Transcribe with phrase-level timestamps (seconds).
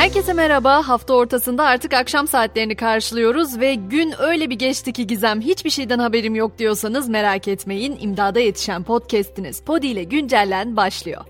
[0.00, 0.88] Herkese merhaba.
[0.88, 5.98] Hafta ortasında artık akşam saatlerini karşılıyoruz ve gün öyle bir geçti ki Gizem hiçbir şeyden
[5.98, 7.98] haberim yok diyorsanız merak etmeyin.
[8.00, 11.24] İmdada yetişen podcast'iniz Podi ile güncellen başlıyor.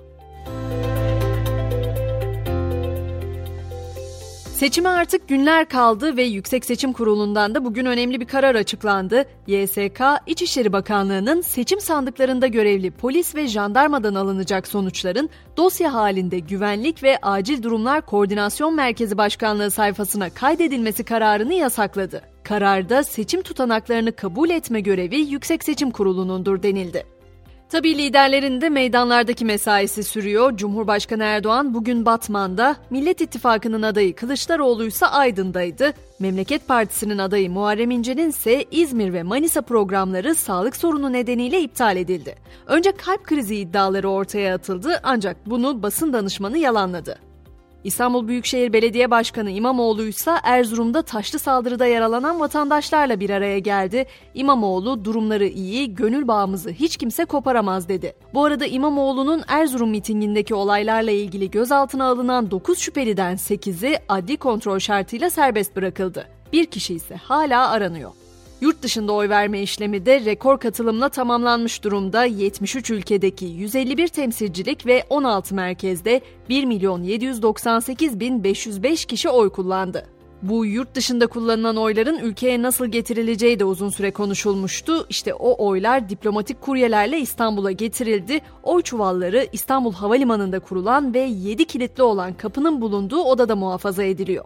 [4.60, 9.24] Seçime artık günler kaldı ve Yüksek Seçim Kurulu'ndan da bugün önemli bir karar açıklandı.
[9.46, 17.18] YSK, İçişleri Bakanlığı'nın seçim sandıklarında görevli polis ve jandarmadan alınacak sonuçların dosya halinde Güvenlik ve
[17.22, 22.22] Acil Durumlar Koordinasyon Merkezi Başkanlığı sayfasına kaydedilmesi kararını yasakladı.
[22.44, 27.19] Kararda seçim tutanaklarını kabul etme görevi Yüksek Seçim Kurulu'nundur denildi.
[27.70, 30.56] Tabii liderlerin de meydanlardaki mesaisi sürüyor.
[30.56, 35.92] Cumhurbaşkanı Erdoğan bugün Batman'da, Millet İttifakı'nın adayı Kılıçdaroğlu ise Aydın'daydı.
[36.18, 42.34] Memleket Partisi'nin adayı Muharrem İnce'nin ise İzmir ve Manisa programları sağlık sorunu nedeniyle iptal edildi.
[42.66, 47.29] Önce kalp krizi iddiaları ortaya atıldı ancak bunu basın danışmanı yalanladı.
[47.84, 54.06] İstanbul Büyükşehir Belediye Başkanı İmamoğlu ise Erzurum'da taşlı saldırıda yaralanan vatandaşlarla bir araya geldi.
[54.34, 58.12] İmamoğlu durumları iyi, gönül bağımızı hiç kimse koparamaz dedi.
[58.34, 65.30] Bu arada İmamoğlu'nun Erzurum mitingindeki olaylarla ilgili gözaltına alınan 9 şüpheliden 8'i adli kontrol şartıyla
[65.30, 66.28] serbest bırakıldı.
[66.52, 68.10] Bir kişi ise hala aranıyor.
[68.60, 72.24] Yurt dışında oy verme işlemi de rekor katılımla tamamlanmış durumda.
[72.24, 80.06] 73 ülkedeki 151 temsilcilik ve 16 merkezde 1 milyon 798 bin 505 kişi oy kullandı.
[80.42, 85.06] Bu yurt dışında kullanılan oyların ülkeye nasıl getirileceği de uzun süre konuşulmuştu.
[85.08, 88.40] İşte o oylar diplomatik kuryelerle İstanbul'a getirildi.
[88.62, 94.44] Oy çuvalları İstanbul Havalimanı'nda kurulan ve 7 kilitli olan kapının bulunduğu odada muhafaza ediliyor.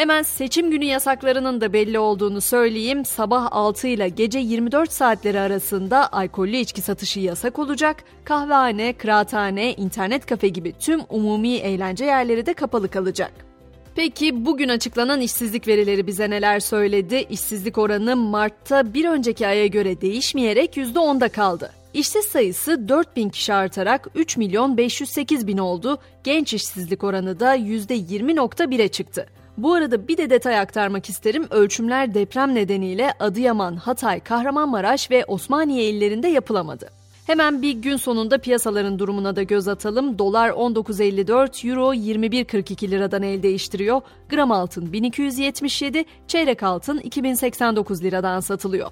[0.00, 3.04] Hemen seçim günü yasaklarının da belli olduğunu söyleyeyim.
[3.04, 7.96] Sabah 6 ile gece 24 saatleri arasında alkollü içki satışı yasak olacak.
[8.24, 13.32] Kahvehane, kıraathane, internet kafe gibi tüm umumi eğlence yerleri de kapalı kalacak.
[13.94, 17.26] Peki bugün açıklanan işsizlik verileri bize neler söyledi?
[17.30, 21.72] İşsizlik oranı Mart'ta bir önceki aya göre değişmeyerek %10'da kaldı.
[21.94, 25.98] İşsiz sayısı 4 bin kişi artarak 3 milyon 508 bin oldu.
[26.24, 29.26] Genç işsizlik oranı da %20.1'e çıktı.
[29.58, 31.46] Bu arada bir de detay aktarmak isterim.
[31.50, 36.90] Ölçümler deprem nedeniyle Adıyaman, Hatay, Kahramanmaraş ve Osmaniye illerinde yapılamadı.
[37.26, 40.18] Hemen bir gün sonunda piyasaların durumuna da göz atalım.
[40.18, 44.00] Dolar 19.54, Euro 21.42 liradan el değiştiriyor.
[44.28, 48.90] Gram altın 1277, çeyrek altın 2089 liradan satılıyor.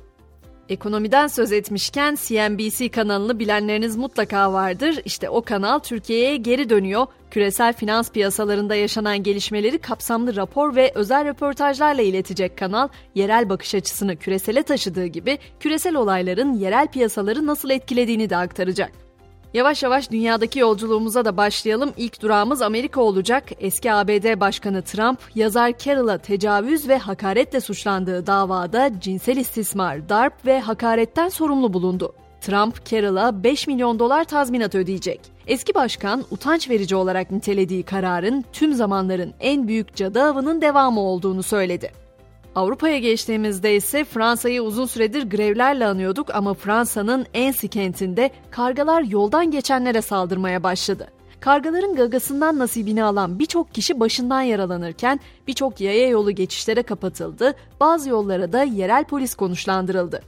[0.68, 5.00] Ekonomiden söz etmişken CNBC kanalını bilenleriniz mutlaka vardır.
[5.04, 7.06] İşte o kanal Türkiye'ye geri dönüyor.
[7.30, 14.16] Küresel finans piyasalarında yaşanan gelişmeleri kapsamlı rapor ve özel röportajlarla iletecek kanal, yerel bakış açısını
[14.16, 19.07] küresele taşıdığı gibi küresel olayların yerel piyasaları nasıl etkilediğini de aktaracak.
[19.54, 21.92] Yavaş yavaş dünyadaki yolculuğumuza da başlayalım.
[21.96, 23.44] İlk durağımız Amerika olacak.
[23.60, 30.60] Eski ABD Başkanı Trump, yazar Carroll'a tecavüz ve hakaretle suçlandığı davada cinsel istismar, darp ve
[30.60, 32.14] hakaretten sorumlu bulundu.
[32.40, 35.20] Trump, Carroll'a 5 milyon dolar tazminat ödeyecek.
[35.46, 41.42] Eski başkan utanç verici olarak nitelediği kararın tüm zamanların en büyük cadı avının devamı olduğunu
[41.42, 42.07] söyledi.
[42.58, 50.02] Avrupa'ya geçtiğimizde ise Fransa'yı uzun süredir grevlerle anıyorduk ama Fransa'nın Ensi kentinde kargalar yoldan geçenlere
[50.02, 51.08] saldırmaya başladı.
[51.40, 58.52] Kargaların gagasından nasibini alan birçok kişi başından yaralanırken birçok yaya yolu geçişlere kapatıldı, bazı yollara
[58.52, 60.22] da yerel polis konuşlandırıldı.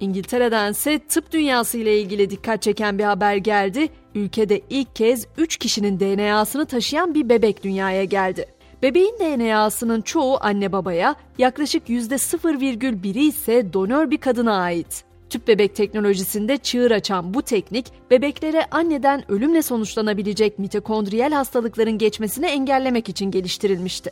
[0.00, 3.88] İngiltere'dense tıp dünyası ile ilgili dikkat çeken bir haber geldi.
[4.14, 8.46] Ülkede ilk kez 3 kişinin DNA'sını taşıyan bir bebek dünyaya geldi.
[8.82, 15.04] Bebeğin DNA'sının çoğu anne babaya, yaklaşık %0,1'i ise donör bir kadına ait.
[15.30, 23.08] Tüp bebek teknolojisinde çığır açan bu teknik, bebeklere anneden ölümle sonuçlanabilecek mitokondriyel hastalıkların geçmesini engellemek
[23.08, 24.10] için geliştirilmişti.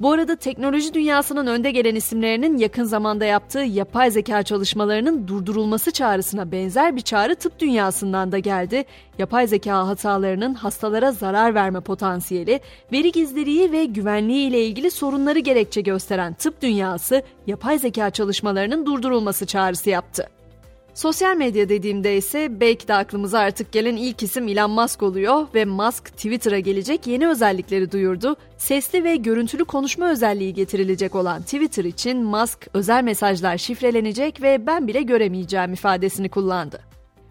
[0.00, 6.52] Bu arada teknoloji dünyasının önde gelen isimlerinin yakın zamanda yaptığı yapay zeka çalışmalarının durdurulması çağrısına
[6.52, 8.84] benzer bir çağrı tıp dünyasından da geldi.
[9.18, 12.60] Yapay zeka hatalarının hastalara zarar verme potansiyeli,
[12.92, 19.46] veri gizliliği ve güvenliği ile ilgili sorunları gerekçe gösteren tıp dünyası yapay zeka çalışmalarının durdurulması
[19.46, 20.39] çağrısı yaptı.
[20.94, 25.64] Sosyal medya dediğimde ise belki de aklımıza artık gelen ilk isim Elon Musk oluyor ve
[25.64, 28.36] Musk Twitter'a gelecek yeni özellikleri duyurdu.
[28.58, 34.86] Sesli ve görüntülü konuşma özelliği getirilecek olan Twitter için Musk özel mesajlar şifrelenecek ve ben
[34.86, 36.80] bile göremeyeceğim ifadesini kullandı.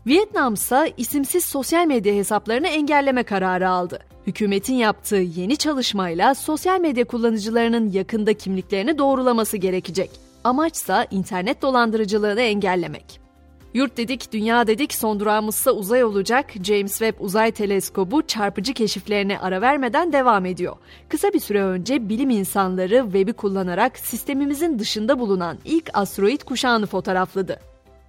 [0.08, 4.00] Vietnam ise isimsiz sosyal medya hesaplarını engelleme kararı aldı.
[4.28, 10.10] Hükümetin yaptığı yeni çalışmayla sosyal medya kullanıcılarının yakında kimliklerini doğrulaması gerekecek.
[10.44, 13.29] Amaçsa internet dolandırıcılığını engellemek.
[13.74, 16.52] Yurt dedik, dünya dedik, son durağımızsa uzay olacak.
[16.64, 20.76] James Webb Uzay Teleskobu çarpıcı keşiflerine ara vermeden devam ediyor.
[21.10, 27.60] Kısa bir süre önce bilim insanları Webb'i kullanarak sistemimizin dışında bulunan ilk asteroid kuşağını fotoğrafladı.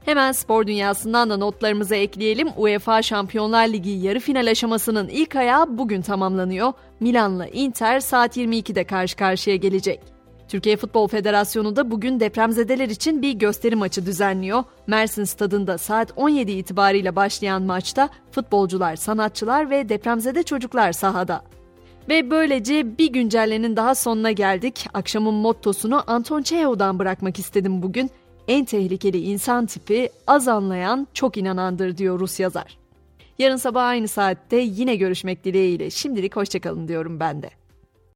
[0.04, 2.48] Hemen spor dünyasından da notlarımıza ekleyelim.
[2.56, 6.72] UEFA Şampiyonlar Ligi yarı final aşamasının ilk ayağı bugün tamamlanıyor.
[7.00, 10.19] Milan'la Inter saat 22'de karşı karşıya gelecek.
[10.50, 14.64] Türkiye Futbol Federasyonu da bugün depremzedeler için bir gösteri maçı düzenliyor.
[14.86, 21.42] Mersin stadında saat 17 itibariyle başlayan maçta futbolcular, sanatçılar ve depremzede çocuklar sahada.
[22.08, 24.86] Ve böylece bir güncellenin daha sonuna geldik.
[24.94, 28.10] Akşamın mottosunu Anton Çehov'dan bırakmak istedim bugün.
[28.48, 32.78] En tehlikeli insan tipi az anlayan, çok inanandır diyor Rus yazar.
[33.38, 35.90] Yarın sabah aynı saatte yine görüşmek dileğiyle.
[35.90, 37.59] Şimdilik hoşçakalın diyorum ben de.